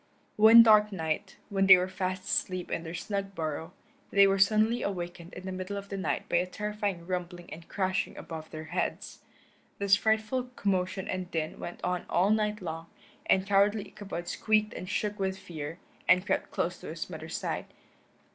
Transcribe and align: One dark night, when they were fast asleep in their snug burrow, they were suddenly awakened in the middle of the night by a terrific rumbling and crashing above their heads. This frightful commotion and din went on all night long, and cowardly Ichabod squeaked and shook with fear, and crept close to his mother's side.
One 0.37 0.63
dark 0.63 0.91
night, 0.91 1.37
when 1.49 1.67
they 1.67 1.77
were 1.77 1.87
fast 1.87 2.23
asleep 2.23 2.71
in 2.71 2.81
their 2.81 2.95
snug 2.95 3.35
burrow, 3.35 3.71
they 4.09 4.25
were 4.25 4.39
suddenly 4.39 4.81
awakened 4.81 5.31
in 5.35 5.45
the 5.45 5.51
middle 5.51 5.77
of 5.77 5.89
the 5.89 5.95
night 5.97 6.27
by 6.27 6.37
a 6.37 6.47
terrific 6.47 6.97
rumbling 7.05 7.53
and 7.53 7.67
crashing 7.67 8.17
above 8.17 8.49
their 8.49 8.63
heads. 8.73 9.19
This 9.77 9.95
frightful 9.95 10.45
commotion 10.55 11.07
and 11.07 11.29
din 11.29 11.59
went 11.59 11.81
on 11.83 12.05
all 12.09 12.31
night 12.31 12.63
long, 12.63 12.87
and 13.27 13.45
cowardly 13.45 13.89
Ichabod 13.89 14.27
squeaked 14.27 14.73
and 14.73 14.89
shook 14.89 15.19
with 15.19 15.37
fear, 15.37 15.77
and 16.07 16.25
crept 16.25 16.49
close 16.49 16.79
to 16.79 16.87
his 16.87 17.07
mother's 17.07 17.37
side. 17.37 17.65